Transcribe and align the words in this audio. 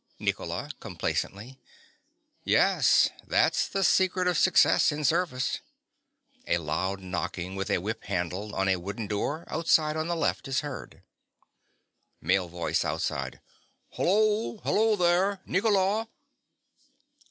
NICOLA. 0.17 0.71
(complacently). 0.79 1.59
Yes: 2.43 3.09
that's 3.23 3.67
the 3.67 3.83
secret 3.83 4.27
of 4.27 4.35
success 4.35 4.91
in 4.91 5.03
service. 5.03 5.59
(A 6.47 6.57
loud 6.57 7.01
knocking 7.01 7.55
with 7.55 7.69
a 7.69 7.77
whip 7.77 8.05
handle 8.05 8.55
on 8.55 8.67
a 8.67 8.77
wooden 8.77 9.05
door, 9.05 9.45
outside 9.47 9.95
on 9.95 10.07
the 10.07 10.15
left, 10.15 10.47
is 10.47 10.61
heard.) 10.61 11.03
MALE 12.19 12.47
VOICE 12.49 12.83
OUTSIDE. 12.83 13.41
Hollo! 13.91 14.57
Hollo 14.63 14.95
there! 14.95 15.39
Nicola! 15.45 16.07